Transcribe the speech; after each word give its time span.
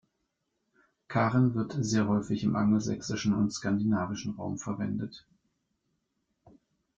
Karen 1.09 1.53
wird 1.53 1.75
sehr 1.79 2.07
häufig 2.07 2.43
im 2.43 2.55
angelsächsischen 2.55 3.35
und 3.35 3.53
skandinavischen 3.53 4.33
Raum 4.33 4.57
verwendet. 4.57 5.27